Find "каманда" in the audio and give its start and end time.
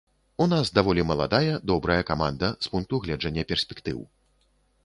2.09-2.49